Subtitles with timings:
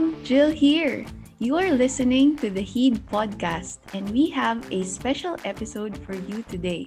[0.00, 1.04] everyone, Jill here.
[1.40, 6.42] You are listening to the HEED podcast, and we have a special episode for you
[6.48, 6.86] today.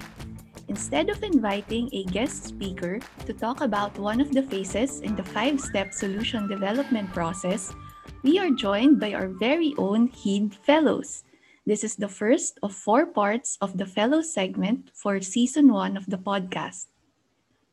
[0.68, 5.21] Instead of inviting a guest speaker to talk about one of the phases in the
[5.29, 7.70] five step solution development process,
[8.23, 11.23] we are joined by our very own HEED Fellows.
[11.68, 16.10] This is the first of four parts of the Fellows segment for season one of
[16.10, 16.89] the podcast.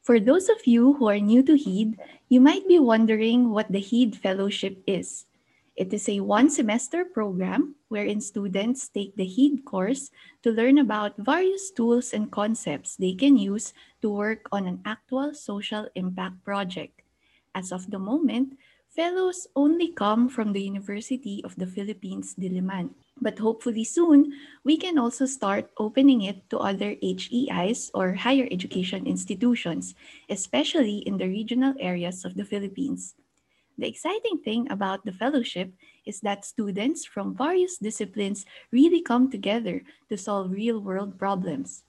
[0.03, 1.97] For those of you who are new to HEED,
[2.29, 5.25] you might be wondering what the HEED Fellowship is.
[5.77, 10.11] It is a one semester program wherein students take the HEED course
[10.43, 15.33] to learn about various tools and concepts they can use to work on an actual
[15.35, 17.03] social impact project.
[17.55, 22.91] As of the moment, fellows only come from the University of the Philippines, Diliman.
[23.21, 24.33] But hopefully soon,
[24.65, 29.95] we can also start opening it to other HEIs or higher education institutions,
[30.29, 33.15] especially in the regional areas of the Philippines.
[33.79, 35.73] The exciting thing about the fellowship
[36.05, 41.85] is that students from various disciplines really come together to solve real world problems.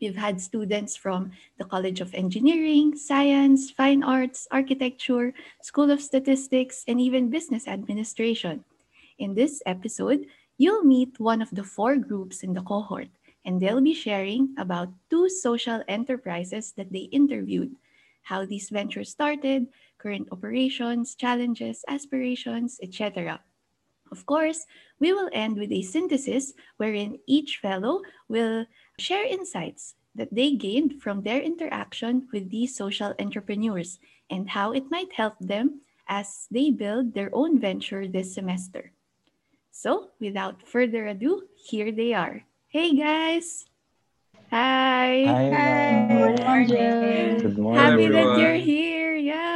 [0.00, 6.84] We've had students from the College of Engineering, Science, Fine Arts, Architecture, School of Statistics,
[6.88, 8.64] and even Business Administration.
[9.18, 10.26] In this episode,
[10.58, 13.08] you'll meet one of the four groups in the cohort,
[13.46, 17.72] and they'll be sharing about two social enterprises that they interviewed,
[18.22, 19.68] how these ventures started,
[20.04, 23.40] current operations, challenges, aspirations, etc.
[24.12, 24.68] Of course,
[25.00, 28.68] we will end with a synthesis wherein each fellow will
[29.00, 34.92] share insights that they gained from their interaction with these social entrepreneurs and how it
[34.92, 38.92] might help them as they build their own venture this semester.
[39.72, 42.44] So, without further ado, here they are.
[42.68, 43.64] Hey guys!
[44.52, 45.24] Hi!
[45.26, 46.06] Hi.
[46.06, 47.38] Good morning.
[47.40, 47.82] Good morning.
[47.82, 48.93] Happy that you're here.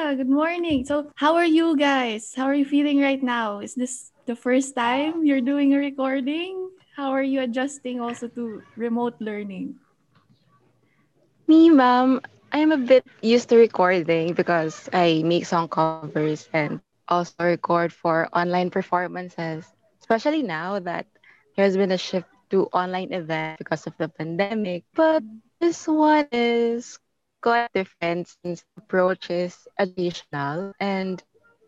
[0.09, 0.85] Good morning.
[0.87, 2.35] So, how are you guys?
[2.35, 3.61] How are you feeling right now?
[3.61, 6.71] Is this the first time you're doing a recording?
[6.97, 9.77] How are you adjusting also to remote learning?
[11.47, 12.21] Me, ma'am,
[12.53, 18.29] I'm a bit used to recording because I make song covers and also record for
[18.33, 19.65] online performances,
[20.01, 21.07] especially now that
[21.57, 24.85] there's been a shift to online events because of the pandemic.
[24.95, 25.23] But
[25.61, 26.99] this one is
[27.43, 31.23] quite different since approach is educational and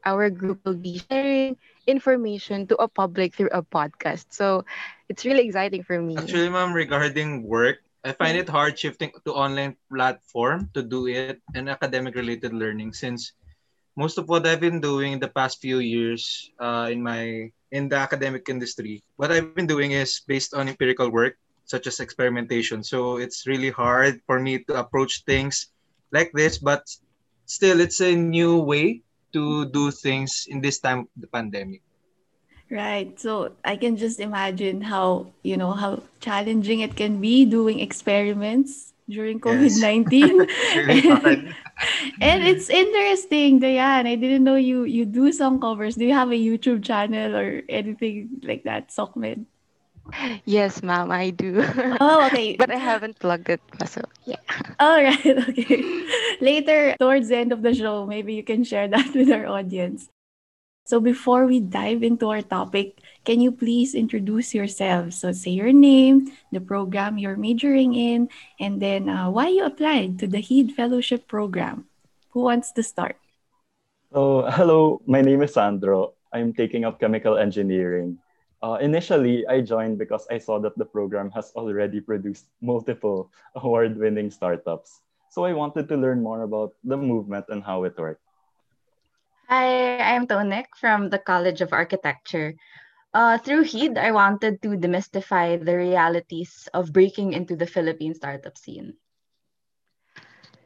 [0.05, 4.27] our group will be sharing information to a public through a podcast.
[4.33, 4.65] So
[5.09, 6.17] it's really exciting for me.
[6.17, 11.31] Actually, ma'am, regarding work, I find it hard shifting to online platform to do it
[11.47, 13.33] and academic related learning since
[13.97, 17.89] most of what I've been doing in the past few years uh, in my in
[17.89, 21.29] the academic industry, what I've been doing is based on empirical work
[21.71, 22.83] such as experimentation.
[22.83, 25.71] So it's really hard for me to approach things
[26.11, 26.83] like this, but
[27.47, 31.83] still it's a new way to do things in this time of the pandemic.
[32.71, 33.19] Right.
[33.19, 38.93] So I can just imagine how, you know, how challenging it can be doing experiments
[39.09, 39.83] during COVID Yes.
[39.83, 40.47] 19.
[40.75, 41.55] Really hard.
[42.21, 44.07] and it's interesting, Diane.
[44.07, 45.99] I didn't know you you do song covers.
[45.99, 49.47] Do you have a YouTube channel or anything like that, Sokmed?
[50.45, 51.63] Yes, ma'am, I do.
[52.01, 52.57] Oh, okay.
[52.61, 53.61] but I haven't plugged it.
[53.87, 54.43] So yeah.
[54.79, 55.19] All right.
[55.49, 55.83] Okay.
[56.41, 60.09] Later, towards the end of the show, maybe you can share that with our audience.
[60.85, 65.13] So before we dive into our topic, can you please introduce yourself?
[65.13, 68.29] So say your name, the program you're majoring in,
[68.59, 71.87] and then uh, why you applied to the HEED Fellowship Program.
[72.31, 73.17] Who wants to start?
[74.13, 76.15] So, hello, my name is Sandro.
[76.33, 78.19] I'm taking up chemical engineering.
[78.63, 83.97] Uh, initially, I joined because I saw that the program has already produced multiple award
[83.97, 85.01] winning startups.
[85.31, 88.21] So, I wanted to learn more about the movement and how it worked.
[89.49, 92.55] Hi, I'm Tonek from the College of Architecture.
[93.13, 98.57] Uh, through HEED, I wanted to demystify the realities of breaking into the Philippine startup
[98.57, 98.95] scene.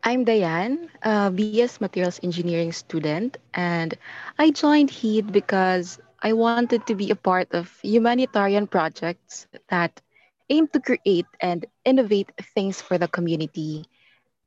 [0.03, 3.97] I'm Diane, a BS Materials Engineering student, and
[4.39, 10.01] I joined HEED because I wanted to be a part of humanitarian projects that
[10.49, 13.85] aim to create and innovate things for the community.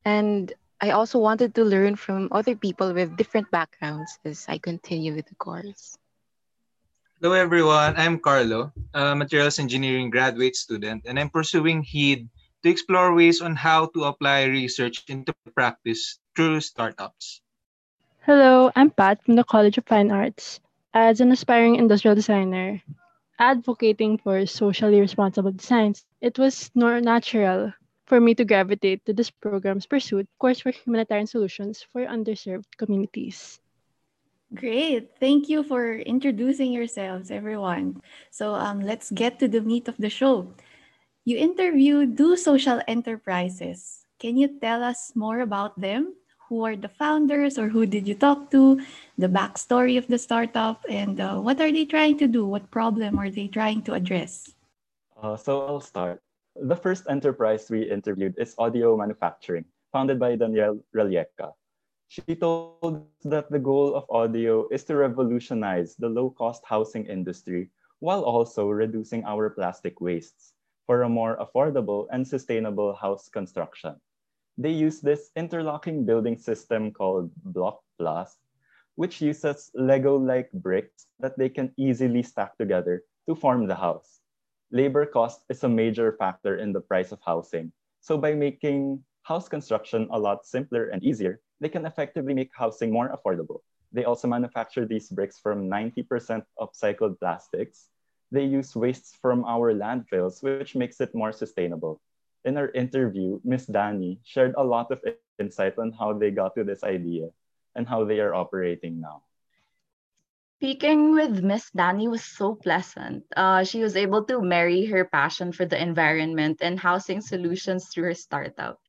[0.03, 0.51] And
[0.81, 5.29] I also wanted to learn from other people with different backgrounds as I continue with
[5.29, 5.93] the course.
[7.21, 12.29] Hello everyone, I'm Carlo, a materials engineering graduate student, and I'm pursuing HEED
[12.63, 17.41] to explore ways on how to apply research into practice through startups.
[18.25, 20.59] Hello, I'm Pat from the College of Fine Arts.
[20.97, 22.81] As an aspiring industrial designer,
[23.37, 27.71] advocating for socially responsible designs, it was nor natural
[28.07, 33.59] for me to gravitate to this program's pursuit, course, for humanitarian solutions for underserved communities.
[34.55, 35.13] Great.
[35.19, 38.01] Thank you for introducing yourselves, everyone.
[38.31, 40.49] So um, let's get to the meat of the show.
[41.25, 44.01] You interviewed Do Social Enterprises.
[44.17, 46.17] Can you tell us more about them?
[46.49, 48.79] Who are the founders or who did you talk to?
[49.17, 52.45] The backstory of the startup and uh, what are they trying to do?
[52.47, 54.55] What problem are they trying to address?
[55.21, 56.21] Uh, so I'll start.
[56.55, 61.51] The first enterprise we interviewed is AUDEO Manufacturing, founded by Danielle Ralieca.
[62.07, 67.69] She told that the goal of AUDEO is to revolutionize the low-cost housing industry
[67.99, 70.53] while also reducing our plastic wastes
[70.85, 73.99] for a more affordable and sustainable house construction.
[74.57, 78.37] They use this interlocking building system called Block Plus,
[78.95, 84.21] which uses Lego-like bricks that they can easily stack together to form the house.
[84.71, 87.71] Labor cost is a major factor in the price of housing.
[88.01, 92.91] So by making house construction a lot simpler and easier, they can effectively make housing
[92.91, 93.61] more affordable.
[93.93, 97.89] They also manufacture these bricks from 90% upcycled plastics.
[98.31, 102.01] They use wastes from our landfills, which makes it more sustainable.
[102.47, 105.03] In our interview, Miss Dani shared a lot of
[105.37, 107.27] insight on how they got to this idea
[107.75, 109.27] and how they are operating now.
[110.63, 113.27] Speaking with Miss Dani was so pleasant.
[113.35, 118.15] Uh, she was able to marry her passion for the environment and housing solutions through
[118.15, 118.79] her startup.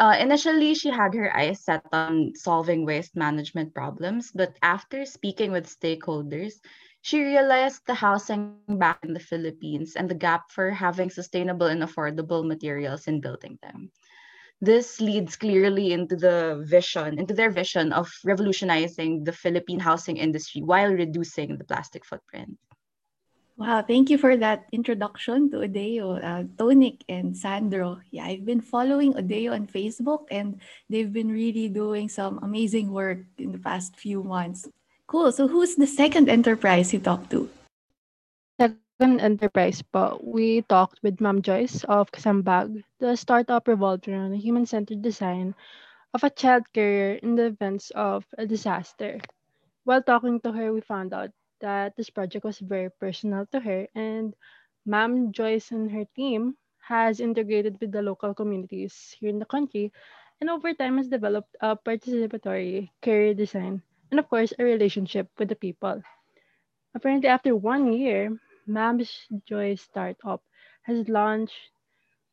[0.00, 5.52] Uh, initially, she had her eyes set on solving waste management problems, but after speaking
[5.52, 6.64] with stakeholders,
[7.06, 11.86] she realized the housing back in the Philippines and the gap for having sustainable and
[11.86, 13.94] affordable materials in building them.
[14.58, 20.62] This leads clearly into the vision, into their vision of revolutionizing the Philippine housing industry
[20.66, 22.58] while reducing the plastic footprint.
[23.56, 28.02] Wow, thank you for that introduction to AUDEO, uh, Tonic, and Sandro.
[28.10, 30.58] Yeah, I've been following AUDEO on Facebook, and
[30.90, 34.66] they've been really doing some amazing work in the past few months.
[35.06, 35.30] Cool.
[35.30, 37.48] So, who's the second enterprise you talked to?
[38.58, 42.82] Second enterprise po, we talked with Ma'am Joyce of Kasambag.
[42.98, 45.54] The startup revolved around the human-centered design
[46.12, 49.20] of a child carrier in the events of a disaster.
[49.84, 51.30] While talking to her, we found out
[51.60, 54.34] that this project was very personal to her and
[54.86, 59.92] Ma'am Joyce and her team has integrated with the local communities here in the country
[60.40, 63.82] and over time has developed a participatory career design
[64.16, 66.02] and of course a relationship with the people.
[66.94, 68.32] Apparently after one year,
[68.66, 70.42] Mam's Joy Startup
[70.84, 71.70] has launched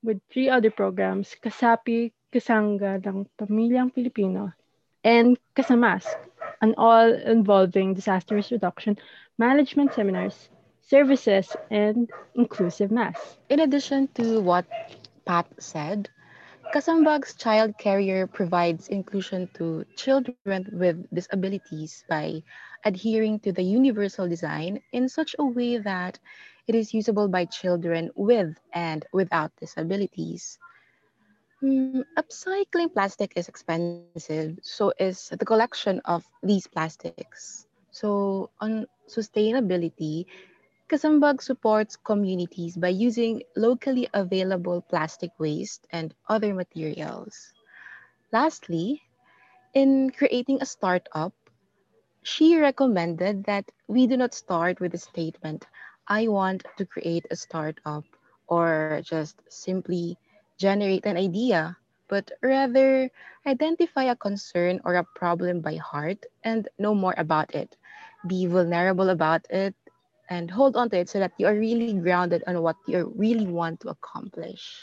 [0.02, 4.54] with three other programs, Kasapi, Kasanga ng Pamilyang Pilipino,
[5.04, 6.16] and Kasamask,
[6.62, 8.98] an all involving disaster risk reduction,
[9.38, 10.48] management seminars,
[10.80, 13.38] services, and inclusive mass.
[13.50, 14.66] In addition to what
[15.26, 16.08] Pat said,
[16.74, 22.26] Kasambag's child carrier provides inclusion to children with disabilities by
[22.70, 26.20] adhering to the universal design in such a way that
[26.68, 30.60] it is usable by children with and without disabilities.
[31.64, 37.66] Mm, upcycling plastic is expensive, so is the collection of these plastics.
[37.92, 40.26] So, on sustainability,
[40.90, 47.54] Kasambag supports communities by using locally available plastic waste and other materials.
[48.32, 49.02] Lastly,
[49.74, 51.34] in creating a startup,
[52.24, 55.66] she recommended that we do not start with a statement,
[56.08, 58.06] I want to create a startup,
[58.48, 60.18] or just simply
[60.58, 63.10] generate an idea, but rather
[63.46, 67.78] identify a concern or a problem by heart and know more about it.
[68.28, 69.76] Be vulnerable about it
[70.30, 73.48] and hold on to it so that you are really grounded on what you really
[73.48, 74.80] want to accomplish.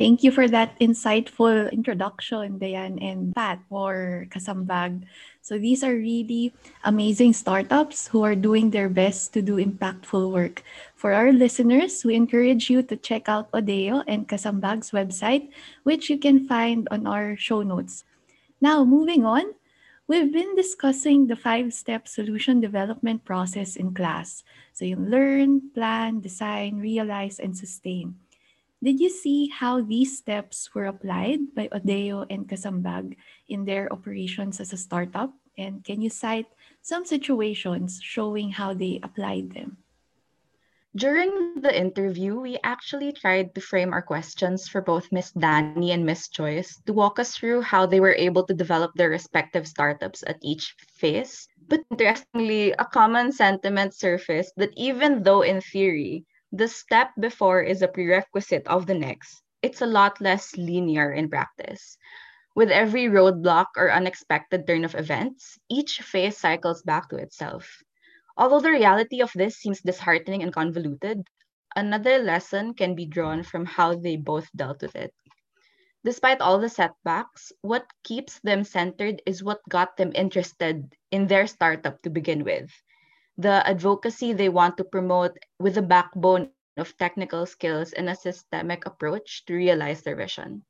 [0.00, 5.04] Thank you for that insightful introduction, Diane and Pat, for Kasambag.
[5.42, 10.64] So these are really amazing startups who are doing their best to do impactful work.
[10.96, 16.16] For our listeners, we encourage you to check out AUDEO and Kasambag's website, which you
[16.16, 18.04] can find on our show notes.
[18.56, 19.52] Now, moving on,
[20.10, 24.42] we've been discussing the five-step solution development process in class.
[24.74, 28.18] So you learn, plan, design, realize, and sustain.
[28.82, 33.14] Did you see how these steps were applied by Odeo and Kasambag
[33.46, 35.30] in their operations as a startup?
[35.56, 36.50] And can you cite
[36.82, 39.78] some situations showing how they applied them?
[40.96, 46.04] During the interview, we actually tried to frame our questions for both Miss Danny and
[46.04, 50.24] Miss Joyce to walk us through how they were able to develop their respective startups
[50.26, 51.46] at each phase.
[51.68, 57.82] But interestingly, a common sentiment surfaced that even though in theory the step before is
[57.82, 59.42] a prerequisite of the next.
[59.62, 61.96] It's a lot less linear in practice.
[62.56, 67.84] With every roadblock or unexpected turn of events, each phase cycles back to itself.
[68.36, 71.26] Although the reality of this seems disheartening and convoluted,
[71.74, 75.14] another lesson can be drawn from how they both dealt with it.
[76.02, 81.46] Despite all the setbacks, what keeps them centered is what got them interested in their
[81.46, 82.70] startup to begin with.
[83.36, 88.86] The advocacy they want to promote with a backbone of technical skills and a systemic
[88.86, 90.64] approach to realize their vision.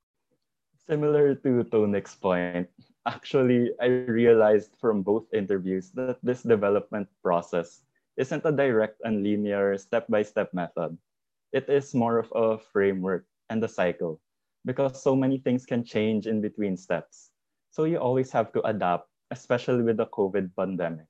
[0.89, 2.69] Similar to Tonik's point,
[3.11, 7.83] actually, I realized from both interviews that this development process
[8.17, 10.97] isn't a direct and linear step by step method.
[11.53, 14.21] It is more of a framework and a cycle
[14.65, 17.31] because so many things can change in between steps.
[17.71, 21.07] So you always have to adapt, especially with the COVID pandemic.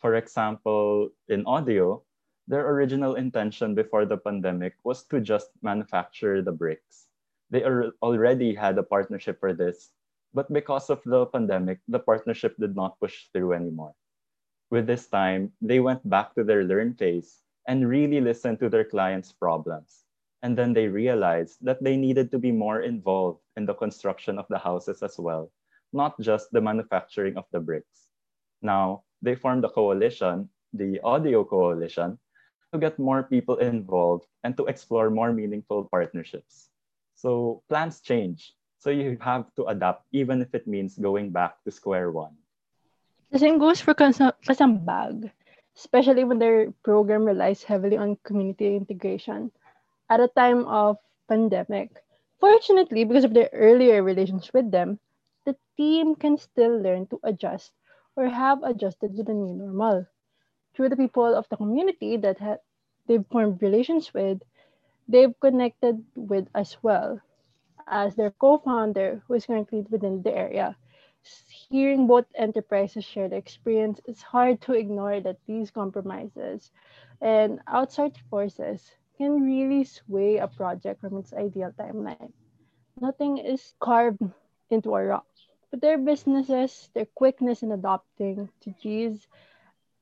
[0.00, 2.02] For example, in AUDEO,
[2.48, 7.10] their original intention before the pandemic was to just manufacture the bricks
[7.50, 7.64] they
[8.00, 9.90] already had a partnership for this,
[10.34, 13.94] but because of the pandemic, the partnership did not push through anymore.
[14.70, 18.84] With this time, they went back to their learn phase and really listened to their
[18.84, 20.04] clients' problems.
[20.42, 24.46] And then they realized that they needed to be more involved in the construction of
[24.48, 25.50] the houses as well,
[25.92, 28.08] not just the manufacturing of the bricks.
[28.62, 32.18] Now, they formed a coalition, the AUDEO Coalition,
[32.72, 36.70] to get more people involved and to explore more meaningful partnerships.
[37.16, 38.54] So plans change.
[38.80, 42.32] So you have to adapt, even if it means going back to square one.
[43.30, 45.30] The same goes for Kasambag,
[45.76, 49.52] especially when their program relies heavily on community integration
[50.08, 50.96] at a time of
[51.28, 51.92] pandemic.
[52.40, 54.98] Fortunately, because of their earlier relations with them,
[55.44, 57.72] the team can still learn to adjust
[58.16, 60.06] or have adjusted to the new normal.
[60.72, 62.64] Through the people of the community that ha-
[63.06, 64.40] they've formed relations with,
[65.06, 67.20] they've connected with as well
[67.90, 70.76] as their co-founder who is currently within the area.
[71.68, 76.70] Hearing both enterprises share the experience, it's hard to ignore that these compromises
[77.20, 82.32] and outside forces can really sway a project from its ideal timeline.
[82.98, 84.22] Nothing is carved
[84.70, 85.26] into a rock,
[85.70, 89.26] but their businesses, their quickness in adapting to these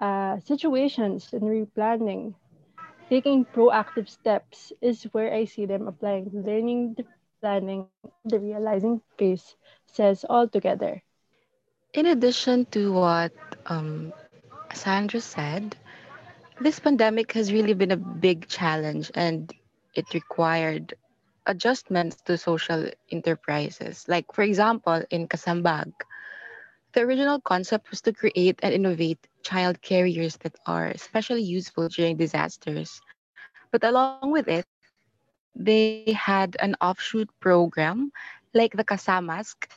[0.00, 2.34] uh, situations and replanning
[3.08, 6.96] taking proactive steps is where I see them applying learning,
[7.40, 7.88] planning,
[8.24, 11.02] the realizing phase says all together.
[11.94, 13.32] In addition to what
[13.66, 14.12] um,
[14.72, 15.76] Sandra said,
[16.60, 19.52] this pandemic has really been a big challenge and
[19.94, 20.94] it required
[21.46, 24.06] adjustments to social enterprises.
[24.08, 25.92] Like, for example, in Kasambag,
[26.92, 32.16] the original concept was to create and innovate child carriers that are especially useful during
[32.16, 33.00] disasters.
[33.72, 34.66] But along with it,
[35.54, 38.12] they had an offshoot program
[38.54, 39.68] like the Kasamask,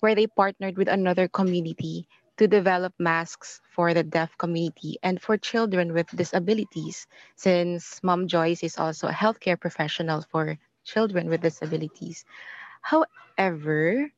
[0.00, 5.36] where they partnered with another community to develop masks for the deaf community and for
[5.36, 12.24] children with disabilities, since Mom Joyce is also a healthcare professional for children with disabilities.
[12.82, 14.10] However,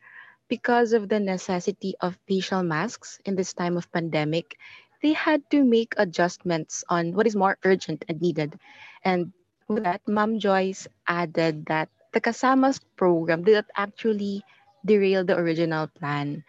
[0.49, 4.57] because of the necessity of facial masks in this time of pandemic,
[5.03, 8.59] they had to make adjustments on what is more urgent and needed.
[9.05, 9.33] And
[9.69, 14.43] that, Mom Joyce added that the Kasamask program did not actually
[14.85, 16.45] derail the original plan.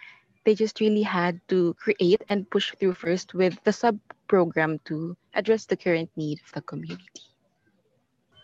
[0.45, 5.17] They just really had to create and push through first with the sub program to
[5.33, 7.25] address the current need of the community.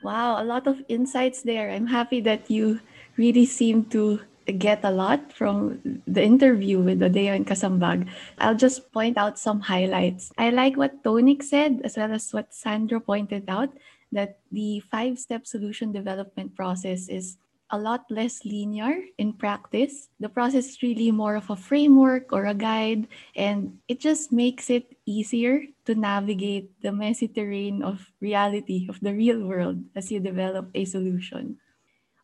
[0.03, 1.69] Wow, a lot of insights there.
[1.69, 2.79] I'm happy that you
[3.17, 4.19] really seem to
[4.57, 8.09] get a lot from the interview with AUDEO and Kasambag.
[8.39, 10.31] I'll just point out some highlights.
[10.39, 13.69] I like what Tonik said, as well as what Sandro pointed out,
[14.11, 17.37] that the five step solution development process is
[17.71, 20.09] a lot less linear in practice.
[20.19, 24.69] The process is really more of a framework or a guide, and it just makes
[24.69, 30.19] it easier to navigate the messy terrain of reality, of the real world, as you
[30.19, 31.57] develop a solution.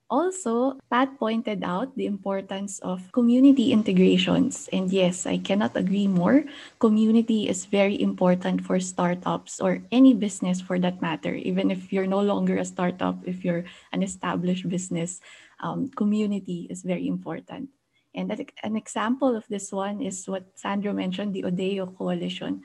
[0.10, 4.70] Also, Pat pointed out the importance of community integrations.
[4.72, 6.48] And yes, I cannot agree more.
[6.80, 11.36] Community is very important for startups or any business for that matter.
[11.36, 15.20] Even if you're no longer a startup, if you're an established business,
[15.60, 17.68] um, community is very important.
[18.16, 18.32] And
[18.64, 22.64] an example of this one is what Sandro mentioned, the AUDEO Coalition.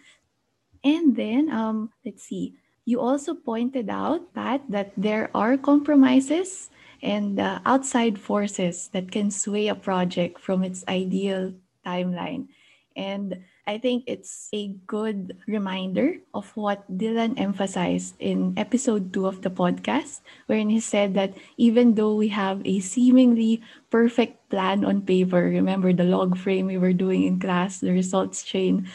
[0.85, 6.71] And then, um, let's see, you also pointed out, Pat, that there are compromises
[7.03, 11.53] and uh, outside forces that can sway a project from its ideal
[11.85, 12.47] timeline.
[12.97, 19.43] And I think it's a good reminder of what Dylan emphasized in episode two of
[19.43, 25.03] the podcast, wherein he said that even though we have a seemingly perfect plan on
[25.03, 28.89] paper, remember the log frame we were doing in class, the results chain,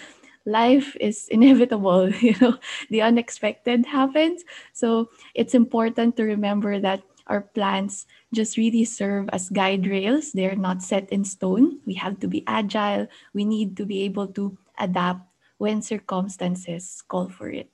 [0.46, 2.56] life is inevitable you know
[2.90, 9.50] the unexpected happens so it's important to remember that our plans just really serve as
[9.50, 10.32] guide rails.
[10.32, 11.80] They're not set in stone.
[11.86, 13.08] We have to be agile.
[13.34, 15.22] We need to be able to adapt
[15.58, 17.70] when circumstances call for it.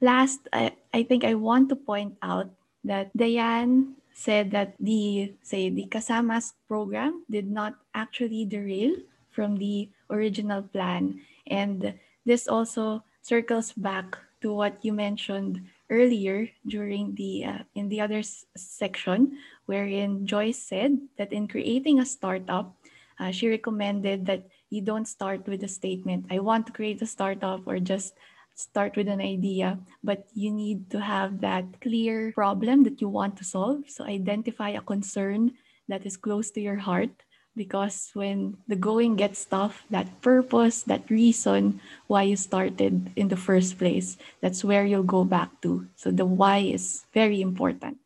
[0.00, 2.48] Last, I, I think I want to point out
[2.84, 8.96] that Diane said that the say the Kasamask program did not actually derail
[9.30, 11.20] from the original plan.
[11.46, 18.00] And this also circles back to what you mentioned earlier during the uh, in the
[18.00, 18.22] other
[18.56, 22.74] section wherein Joyce said that in creating a startup
[23.18, 26.24] uh, she recommended that you don't start with a statement.
[26.30, 28.14] I want to create a startup or just
[28.54, 33.36] start with an idea but you need to have that clear problem that you want
[33.36, 33.84] to solve.
[33.88, 35.52] So identify a concern
[35.88, 37.10] that is close to your heart
[37.60, 41.76] because when the going gets tough, that purpose, that reason
[42.08, 45.84] why you started in the first place, that's where you'll go back to.
[45.92, 48.00] So the why is very important.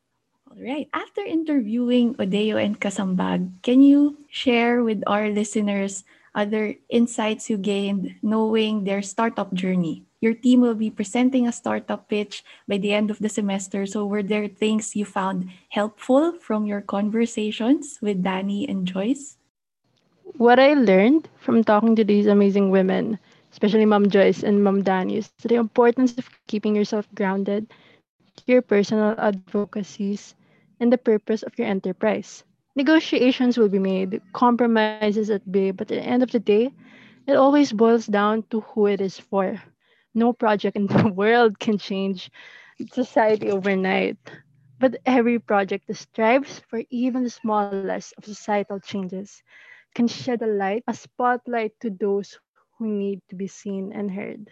[0.51, 0.91] All right.
[0.91, 6.03] After interviewing AUDEO and Kasambag, can you share with our listeners
[6.35, 10.03] other insights you gained knowing their startup journey?
[10.19, 13.87] Your team will be presenting a startup pitch by the end of the semester.
[13.87, 19.37] So, were there things you found helpful from your conversations with Danny and Joyce?
[20.37, 23.19] What I learned from talking to these amazing women,
[23.53, 27.69] especially Mom Joyce and Mom Danny, is the importance of keeping yourself grounded
[28.47, 30.35] your personal advocacies
[30.81, 32.45] and the purpose of your enterprise.
[32.75, 36.71] Negotiations will be made, compromises at bay, but at the end of the day,
[37.27, 39.61] it always boils down to who it is for.
[40.15, 42.31] No project in the world can change
[42.93, 44.19] society overnight,
[44.79, 49.43] but every project strives for even the smallest of societal changes
[49.95, 52.39] can shed a light, a spotlight to those
[52.79, 54.51] who need to be seen and heard.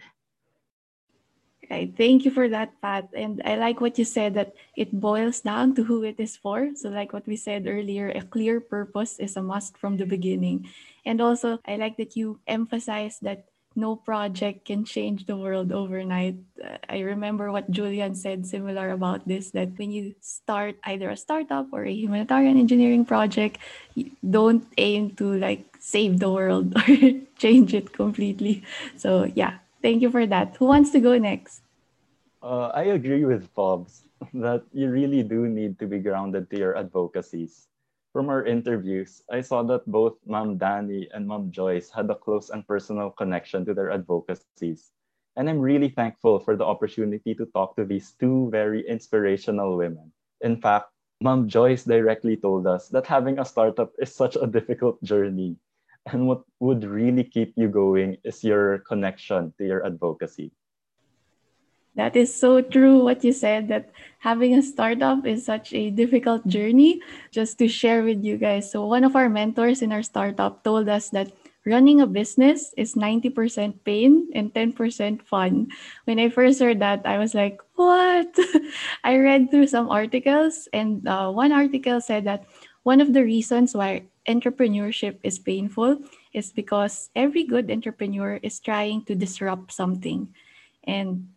[1.71, 1.93] Right.
[1.95, 3.09] Thank you for that, Pat.
[3.15, 6.69] And I like what you said that it boils down to who it is for.
[6.75, 10.67] So, like what we said earlier, a clear purpose is a must from the beginning.
[11.05, 16.35] And also, I like that you emphasize that no project can change the world overnight.
[16.89, 21.67] I remember what Julian said similar about this that when you start either a startup
[21.71, 23.57] or a humanitarian engineering project,
[24.21, 26.97] don't aim to like save the world or
[27.37, 28.63] change it completely.
[28.95, 30.55] So, yeah, Thank you for that.
[30.57, 31.61] Who wants to go next?
[32.41, 36.77] Uh, I agree with Bob's that you really do need to be grounded to your
[36.79, 37.67] advocacies.
[38.13, 42.51] From our interviews, I saw that both Mom Danny and Mom Joyce had a close
[42.51, 44.93] and personal connection to their advocacies.
[45.35, 50.13] And I'm really thankful for the opportunity to talk to these two very inspirational women.
[50.41, 55.01] In fact, Mom Joyce directly told us that having a startup is such a difficult
[55.03, 55.57] journey
[56.11, 60.51] and what would really keep you going is your connection to your advocacy.
[61.95, 66.47] That is so true what you said that having a startup is such a difficult
[66.47, 67.01] journey.
[67.31, 68.71] Just to share with you guys.
[68.71, 71.31] So, one of our mentors in our startup told us that
[71.65, 75.69] running a business is 90% pain and 10% fun.
[76.05, 78.27] When I first heard that, I was like, what?
[79.03, 82.45] I read through some articles, and uh, one article said that
[82.83, 85.99] one of the reasons why entrepreneurship is painful
[86.33, 90.27] is because every good entrepreneur is trying to disrupt something.
[90.83, 91.32] And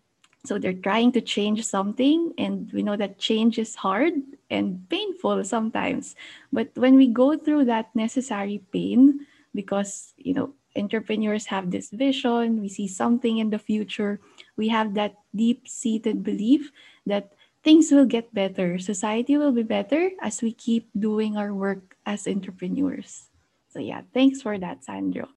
[0.47, 4.15] so they're trying to change something, and we know that change is hard
[4.51, 6.15] and painful sometimes.
[6.53, 12.61] But when we go through that necessary pain, because you know entrepreneurs have this vision,
[12.61, 14.21] we see something in the future,
[14.57, 16.71] we have that deep-seated belief
[17.07, 17.33] that
[17.65, 18.79] things will get better.
[18.79, 23.29] Society will be better as we keep doing our work as entrepreneurs.
[23.73, 25.29] So, yeah, thanks for that, Sandro.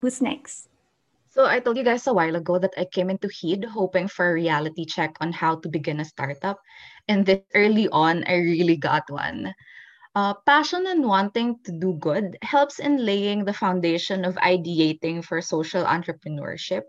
[0.00, 0.68] Who's next?
[1.36, 4.30] So, I told you guys a while ago that I came into HEED hoping for
[4.30, 6.58] a reality check on how to begin a startup.
[7.08, 9.54] And this early on, I really got one.
[10.14, 15.42] Uh, passion and wanting to do good helps in laying the foundation of ideating for
[15.42, 16.84] social entrepreneurship.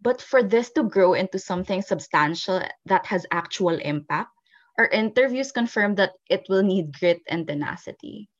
[0.00, 4.30] But for this to grow into something substantial that has actual impact,
[4.78, 8.30] our interviews confirmed that it will need grit and tenacity.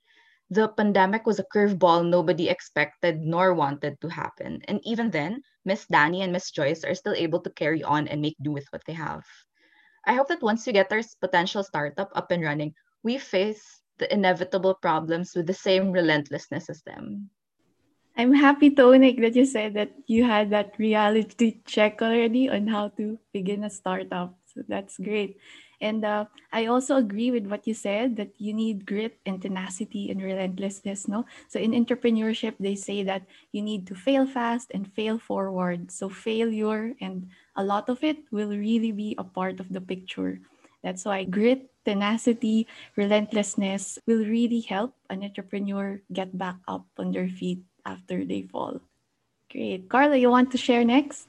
[0.50, 4.62] The pandemic was a curveball nobody expected nor wanted to happen.
[4.64, 8.22] And even then, Miss Danny and Miss Joyce are still able to carry on and
[8.22, 9.24] make do with what they have.
[10.06, 14.10] I hope that once we get our potential startup up and running, we face the
[14.12, 17.28] inevitable problems with the same relentlessness as them.
[18.16, 22.88] I'm happy, Tonik, that you said that you had that reality check already on how
[22.96, 24.34] to begin a startup.
[24.46, 25.38] So that's great.
[25.80, 30.10] And uh, I also agree with what you said that you need grit and tenacity
[30.10, 31.06] and relentlessness.
[31.06, 35.90] No, so in entrepreneurship they say that you need to fail fast and fail forward.
[35.90, 40.40] So failure and a lot of it will really be a part of the picture.
[40.82, 47.28] That's why grit, tenacity, relentlessness will really help an entrepreneur get back up on their
[47.28, 48.80] feet after they fall.
[49.50, 49.88] Great.
[49.88, 51.28] Carla, you want to share next?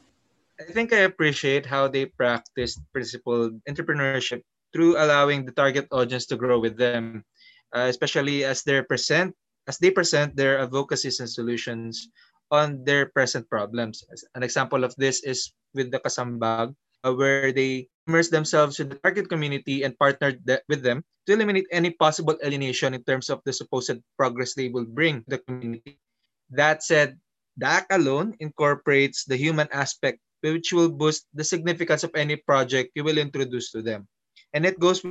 [0.60, 4.44] I think I appreciate how they practice principled entrepreneurship
[4.76, 7.24] through allowing the target audience to grow with them,
[7.72, 9.32] uh, especially as they present
[9.72, 12.10] as they present their advocacies and solutions
[12.52, 14.04] on their present problems.
[14.36, 16.74] An example of this is with the Kasambag,
[17.06, 21.38] uh, where they immerse themselves with the target community and partner th- with them to
[21.38, 25.42] eliminate any possible alienation in terms of the supposed progress they will bring to the
[25.46, 26.02] community.
[26.50, 27.22] That said,
[27.62, 33.04] DAC alone incorporates the human aspect which will boost the significance of any project you
[33.04, 34.08] will introduce to them.
[34.54, 35.04] And it goes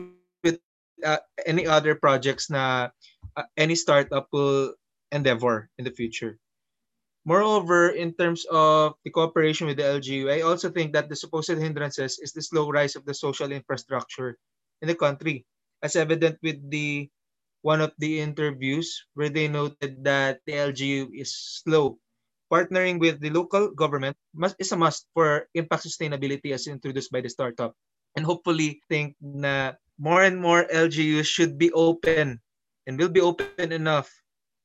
[0.43, 0.59] with
[1.05, 2.91] uh, any other projects na
[3.37, 4.75] uh, any startup will
[5.13, 6.39] endeavor in the future.
[7.29, 11.53] Moreover, in terms of the cooperation with the LGU, I also think that the supposed
[11.53, 14.39] hindrances is the slow rise of the social infrastructure
[14.81, 15.45] in the country,
[15.83, 17.11] as evident with the
[17.61, 21.99] one of the interviews where they noted that the LGU is slow
[22.53, 27.21] partnering with the local government must, is a must for impact sustainability as introduced by
[27.21, 27.75] the startup.
[28.17, 32.41] And hopefully think na more and more LGUs should be open
[32.87, 34.09] and will be open enough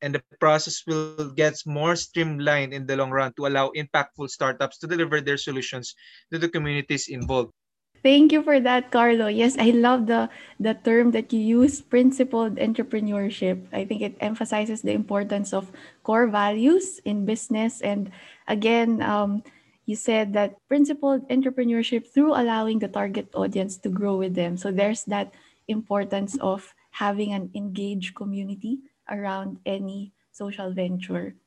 [0.04, 4.78] and the process will get more streamlined in the long run to allow impactful startups
[4.78, 5.96] to deliver their solutions
[6.32, 7.56] to the communities involved.
[8.04, 9.32] Thank you for that, Carlo.
[9.32, 10.28] Yes, I love the
[10.60, 13.64] the term that you use, principled entrepreneurship.
[13.72, 15.72] I think it emphasizes the importance of
[16.04, 17.80] core values in business.
[17.80, 18.12] And
[18.46, 19.42] again, um,
[19.88, 24.60] you said that principled entrepreneurship through allowing the target audience to grow with them.
[24.60, 25.32] So there's that
[25.72, 31.40] importance of having an engaged community around any social venture.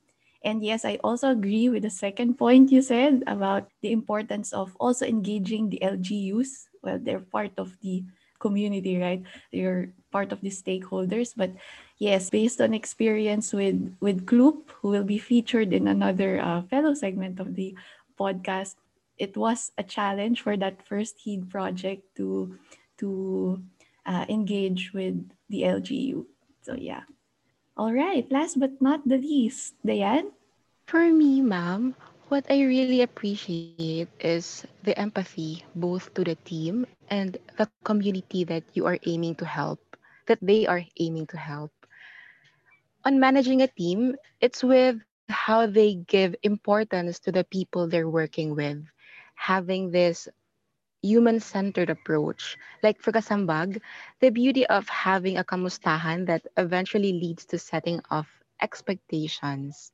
[0.46, 4.76] And yes, I also agree with the second point you said about the importance of
[4.78, 6.70] also engaging the LGUs.
[6.86, 8.06] Well, they're part of the
[8.38, 9.26] community, right?
[9.50, 11.34] They're part of the stakeholders.
[11.34, 11.50] But
[11.98, 16.94] yes, based on experience with with Kloop, who will be featured in another uh, fellow
[16.94, 17.74] segment of the
[18.14, 18.78] podcast,
[19.18, 22.54] it was a challenge for that first HEED project to
[23.02, 23.58] to
[24.06, 25.18] uh, engage with
[25.50, 26.22] the LGU.
[26.62, 27.02] So yeah.
[27.76, 28.24] All right.
[28.30, 30.35] Last but not the least, Diane.
[30.86, 31.94] For me, ma'am,
[32.28, 34.42] what I really appreciate is
[34.82, 39.80] the empathy both to the team and the community that you are aiming to help,
[40.26, 41.72] that they are aiming to help.
[43.04, 48.54] On managing a team, it's with how they give importance to the people they're working
[48.54, 48.84] with,
[49.34, 50.28] having this
[51.02, 52.56] human centered approach.
[52.82, 53.80] Like for Kasambag,
[54.20, 58.26] the beauty of having a kamustahan that eventually leads to setting of
[58.60, 59.92] expectations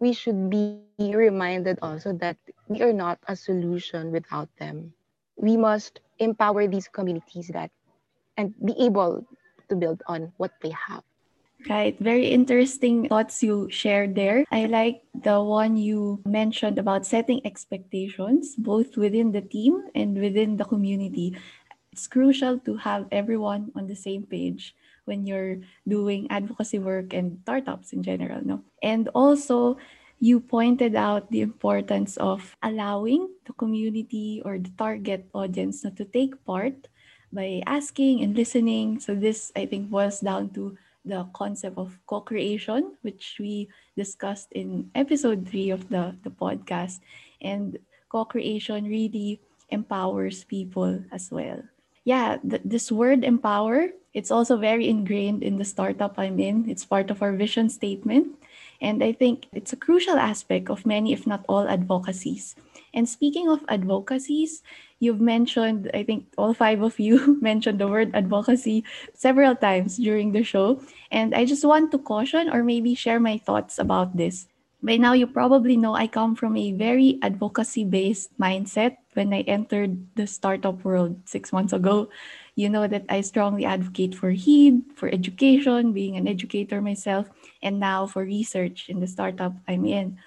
[0.00, 2.36] we should be reminded also that
[2.68, 4.92] we are not a solution without them.
[5.36, 7.70] We must empower these communities that
[8.36, 9.26] and be able
[9.68, 11.02] to build on what they have.
[11.68, 11.98] Right.
[11.98, 14.44] Very interesting thoughts you shared there.
[14.50, 20.56] I like the one you mentioned about setting expectations both within the team and within
[20.56, 21.36] the community.
[21.92, 24.74] It's crucial to have everyone on the same page
[25.08, 28.60] when you're doing advocacy work and startups in general, no?
[28.84, 29.80] And also
[30.20, 36.36] you pointed out the importance of allowing the community or the target audience to take
[36.44, 36.92] part
[37.32, 39.00] by asking and listening.
[39.00, 44.90] So this I think boils down to the concept of co-creation, which we discussed in
[44.94, 47.00] episode three of the, the podcast.
[47.40, 47.78] And
[48.10, 49.40] co-creation really
[49.70, 51.62] empowers people as well
[52.08, 56.64] yeah, th- this word empower, it's also very ingrained in the startup I'm in.
[56.64, 58.32] It's part of our vision statement.
[58.80, 62.56] And I think it's a crucial aspect of many, if not all, advocacies.
[62.94, 64.62] And speaking of advocacies,
[65.00, 70.32] you've mentioned, I think all five of you mentioned the word advocacy several times during
[70.32, 70.80] the show.
[71.12, 74.48] And I just want to caution or maybe share my thoughts about this.
[74.82, 79.40] By now you probably know I come from a very advocacy based mindset when I
[79.42, 82.10] entered the startup world six months ago.
[82.54, 87.28] You know that I strongly advocate for HEED, for education, being an educator myself,
[87.62, 90.18] and now for research in the startup I'm in.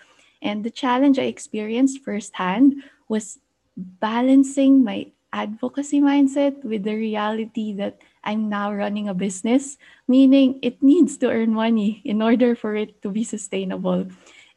[0.41, 3.39] And the challenge I experienced firsthand was
[3.77, 10.83] balancing my advocacy mindset with the reality that I'm now running a business, meaning it
[10.83, 14.07] needs to earn money in order for it to be sustainable.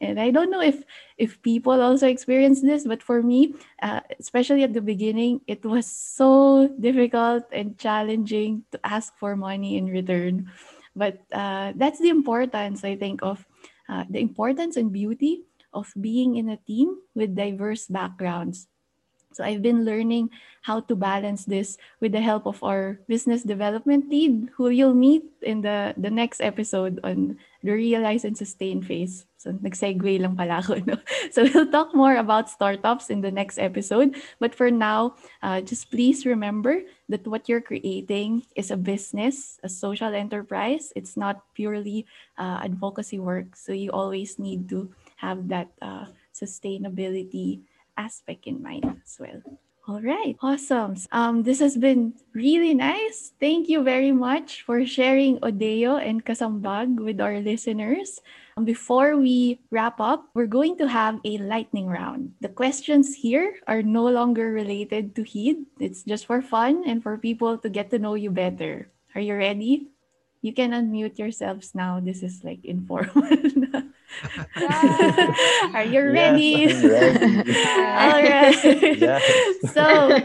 [0.04, 0.84] And I don't know if
[1.16, 5.86] if people also experience this, but for me, uh, especially at the beginning, it was
[5.86, 10.50] so difficult and challenging to ask for money in return.
[10.94, 13.44] But uh, that's the importance, I think, of
[13.88, 18.68] uh, the importance and beauty of being in a team with diverse backgrounds
[19.34, 20.30] so I've been learning
[20.62, 25.24] how to balance this with the help of our business development lead, who you'll meet
[25.42, 29.26] in the, the next episode on the realize and sustain phase.
[29.36, 30.96] So nag-segue lang pala ako, no?
[31.36, 34.16] So we'll talk more about startups in the next episode.
[34.40, 36.80] But for now, uh, just please remember
[37.12, 40.96] that what you're creating is a business, a social enterprise.
[40.96, 42.06] It's not purely
[42.38, 43.52] uh, advocacy work.
[43.52, 47.60] So you always need to have that uh, sustainability
[47.96, 49.42] aspect in mind as well.
[49.86, 50.96] All right, awesome.
[51.12, 53.36] Um, this has been really nice.
[53.36, 58.16] Thank you very much for sharing AUDEO and Kasambag with our listeners.
[58.56, 62.32] Um, before we wrap up, we're going to have a lightning round.
[62.40, 65.68] The questions here are no longer related to HEED.
[65.78, 68.88] It's just for fun and for people to get to know you better.
[69.14, 69.92] Are you ready?
[70.40, 72.00] You can unmute yourselves now.
[72.00, 73.20] This is like informal.
[75.74, 76.42] Are you ready?
[76.42, 77.60] Yes, I'm ready.
[77.94, 78.54] All right.
[78.92, 79.46] Yes.
[79.72, 80.20] so,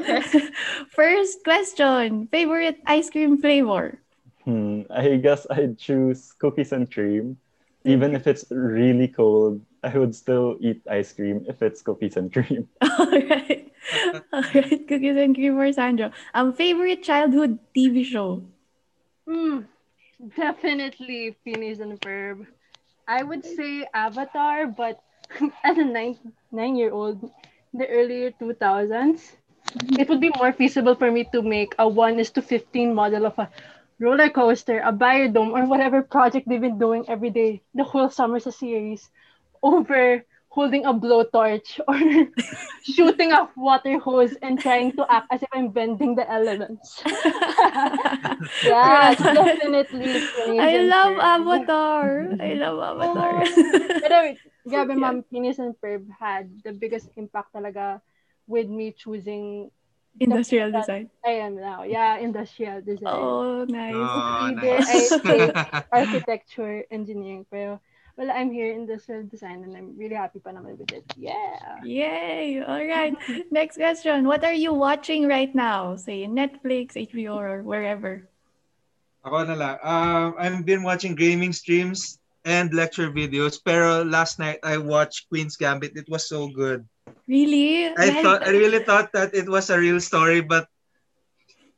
[0.95, 3.99] first question favorite ice cream flavor?
[4.45, 7.37] Hmm, I guess I'd choose cookies and cream.
[7.85, 12.31] Even if it's really cold, I would still eat ice cream if it's cookies and
[12.31, 12.67] cream.
[12.81, 13.71] All right.
[14.33, 14.87] All right.
[14.87, 16.11] Cookies and cream for Sandro.
[16.33, 18.43] Um, favorite childhood TV show?
[19.27, 19.59] Hmm,
[20.35, 22.47] definitely Phineas and Ferb.
[23.09, 25.01] I would say Avatar, but
[25.65, 26.17] as a nine
[26.51, 27.19] nine year old,
[27.73, 29.35] the earlier two thousands,
[29.99, 33.25] it would be more feasible for me to make a one is to fifteen model
[33.25, 33.49] of a
[33.99, 38.39] roller coaster, a biodome, or whatever project they've been doing every day, the whole summer
[38.39, 39.09] series,
[39.61, 40.23] over
[40.59, 41.95] holding a blowtorch or
[42.83, 46.99] shooting a water hose and trying to act as if I'm bending the elements.
[48.67, 50.19] yeah, definitely.
[50.19, 51.23] Phineas I love Ferb.
[51.23, 52.03] Avatar.
[52.43, 53.39] I love Avatar.
[53.39, 53.99] Oh.
[54.03, 54.17] Pero
[54.67, 54.99] grabe Yeah.
[54.99, 58.03] ma'am, Phineas and Ferb had the biggest impact talaga
[58.51, 59.71] with me choosing
[60.19, 61.07] Industrial design.
[61.23, 61.87] I am now.
[61.87, 63.07] Yeah, industrial design.
[63.07, 63.95] Oh, nice.
[63.95, 65.55] Oh, Either I take
[65.95, 67.79] architecture, engineering, pero
[68.19, 71.07] well, I'm here in this industrial design and I'm really happy pa naman with it.
[71.15, 71.79] Yeah.
[71.87, 72.59] Yay!
[72.59, 73.15] All right.
[73.51, 74.27] Next question.
[74.27, 75.95] What are you watching right now?
[75.95, 78.27] Say Netflix, HBO, or wherever.
[79.23, 79.75] Ako na lang.
[79.79, 83.55] Um, I've been watching gaming streams and lecture videos.
[83.55, 85.95] Pero last night I watched Queen's Gambit.
[85.95, 86.83] It was so good.
[87.23, 87.87] Really?
[87.87, 90.67] I Well, thought I really thought that it was a real story, but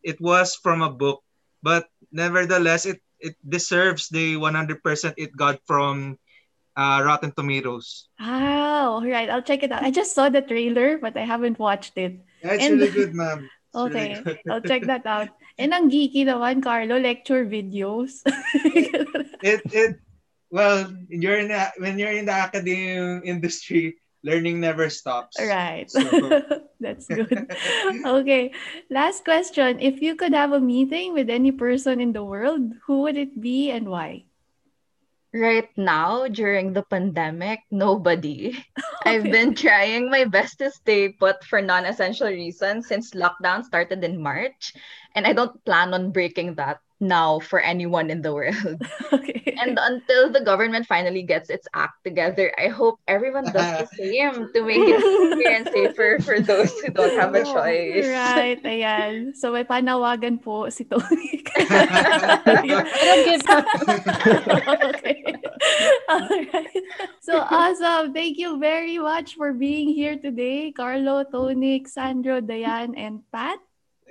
[0.01, 1.21] it was from a book.
[1.61, 4.81] But nevertheless, it it deserves the 100%
[5.21, 6.17] it got from
[6.77, 8.07] uh, Rotten Tomatoes.
[8.19, 9.29] Ah, all right.
[9.29, 9.83] I'll check it out.
[9.83, 12.19] I just saw the trailer, but I haven't watched it.
[12.43, 13.49] Yeah, it's And- really good, ma'am.
[13.73, 14.07] It's Okay.
[14.19, 14.39] really good.
[14.51, 15.29] I'll check that out.
[15.57, 18.19] And ang geeky naman, Carlo, lecture videos.
[19.43, 19.99] it it
[20.51, 25.39] well, you're in a, when you're in the academic industry, learning never stops.
[25.39, 25.87] right.
[25.87, 26.03] So-
[26.81, 27.45] That's good.
[28.03, 28.51] Okay.
[28.89, 29.79] Last question.
[29.79, 33.39] If you could have a meeting with any person in the world, who would it
[33.39, 34.25] be and why?
[35.33, 38.51] Right now, during the pandemic, nobody.
[39.05, 44.03] I've been trying my best to stay put for non essential reasons since lockdown started
[44.03, 44.73] in March.
[45.15, 48.81] And I don't plan on breaking that now for anyone in the world.
[49.11, 49.57] Okay.
[49.59, 53.97] And until the government finally gets its act together, I hope everyone does the uh-huh.
[53.97, 58.07] same to make it easier and safer for those who don't have a choice.
[58.07, 59.35] Right, ayan.
[59.35, 61.43] So may panawagan po si Tony.
[62.47, 63.43] Pero give
[64.95, 65.19] okay.
[66.09, 66.83] Alright.
[67.19, 68.13] So awesome.
[68.13, 73.59] Thank you very much for being here today, Carlo, Tony, Sandro, Diane, and Pat.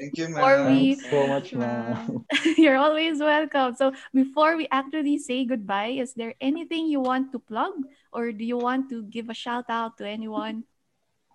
[0.00, 0.72] Thank you, Before ma'am.
[0.72, 2.24] we- Thanks so much, ma'am.
[2.56, 3.76] You're always welcome.
[3.76, 8.44] So before we actually say goodbye, is there anything you want to plug or do
[8.44, 10.64] you want to give a shout out to anyone?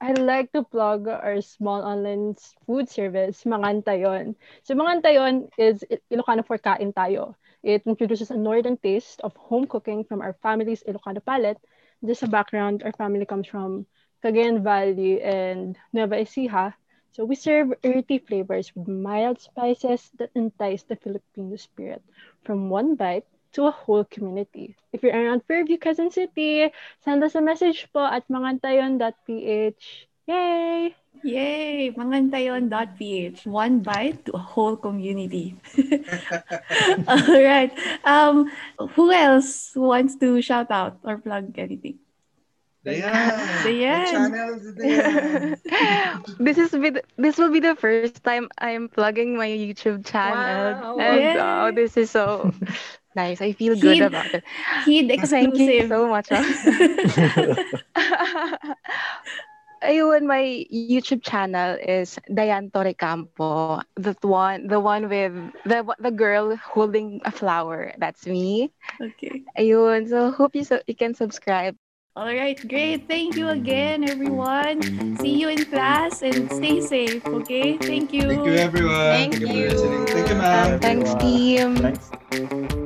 [0.01, 4.35] I'd like to plug our small online food service, Mangantayon.
[4.65, 7.37] So Mangantayon is I- Ilocano for kain tayo.
[7.61, 11.61] It introduces a northern taste of home cooking from our family's Ilocano palate
[12.05, 13.85] just a background, our family comes from
[14.23, 16.73] Cagayan Valley and Nueva Ecija.
[17.15, 22.03] So we serve earthy flavors with mild spices that entice the Filipino spirit
[22.43, 23.23] from one bite
[23.55, 24.75] to a whole community.
[24.91, 26.67] If you're around Fairview, Quezon City,
[27.07, 29.79] send us a message po at mangantayon.ph.
[30.27, 30.91] Yay!
[31.23, 31.95] Yay!
[31.95, 33.47] Mangantayon.ph.
[33.47, 35.55] One bite to a whole community.
[37.07, 37.71] All right.
[38.03, 38.51] Um,
[38.99, 41.95] who else wants to shout out or plug anything?
[42.85, 43.65] Dayan!
[43.65, 44.29] Dayan.
[44.61, 45.57] The Dayan.
[46.39, 50.77] this is be this will be the first time I'm plugging my YouTube channel.
[50.77, 50.97] Wow.
[51.01, 51.37] And Yay.
[51.41, 52.53] oh, this is so
[53.15, 53.41] nice.
[53.41, 54.43] I feel good Heed- about it.
[54.85, 55.53] Heed exclusive.
[55.57, 56.29] Thank you so much.
[59.83, 63.81] Ayun, my YouTube channel is Dayan Torrecampo.
[63.97, 65.33] That one, the one with
[65.65, 67.93] the the girl holding a flower.
[67.97, 68.69] That's me.
[69.01, 69.41] okay.
[69.57, 71.77] Ayun, so hope you so you can subscribe.
[72.17, 73.09] All right, great.
[73.09, 75.17] Thank you again, everyone.
[75.19, 77.77] See you in class and stay safe, okay?
[77.77, 78.21] Thank you.
[78.21, 78.95] Thank you, everyone.
[78.95, 80.05] Thank you for listening.
[80.05, 80.79] Thank you, ma'am.
[80.79, 81.75] Thanks, team.
[81.75, 82.84] Thanks.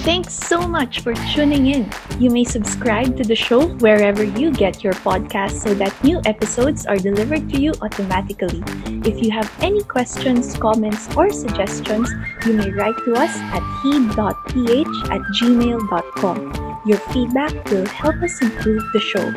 [0.00, 1.92] Thanks so much for tuning in.
[2.18, 6.86] You may subscribe to the show wherever you get your podcasts so that new episodes
[6.86, 8.62] are delivered to you automatically.
[9.04, 12.08] If you have any questions, comments, or suggestions,
[12.46, 16.80] you may write to us at heed.ph at gmail.com.
[16.86, 19.28] Your feedback will help us improve the show.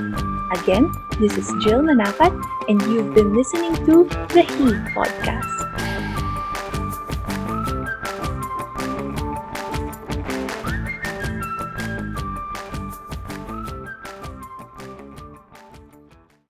[0.63, 2.31] Again, this is Jill Manapat,
[2.69, 6.12] and you've been listening to the Heed Podcast.